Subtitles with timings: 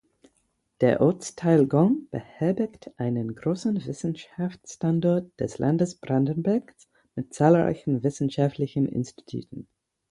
[0.81, 9.67] Der Ortsteil Golm beherbergt einen großen Wissenschaftsstandort des Landes Brandenburgs mit zahlreichen wissenschaftlichen Instituten.